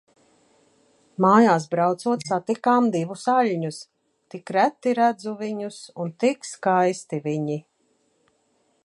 [1.25, 3.81] Mājās braucot, satikām divus aļņus.
[4.35, 7.63] Tik reti redzu viņus un tik skaisti viņi.